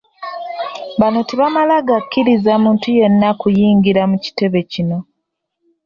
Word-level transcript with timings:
Bano 0.99 1.19
tebamala 1.29 1.75
gakkiriza 1.87 2.53
muntu 2.63 2.87
yenna 2.97 3.29
kuyingira 3.39 4.01
mu 4.11 4.17
kitebe 4.25 4.59
kino 4.71 4.97